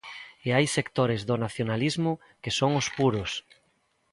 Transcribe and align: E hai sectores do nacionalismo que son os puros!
E 0.45 0.49
hai 0.55 0.65
sectores 0.77 1.21
do 1.29 1.35
nacionalismo 1.45 2.11
que 2.41 2.51
son 2.59 2.71
os 2.81 2.87
puros! 2.97 3.31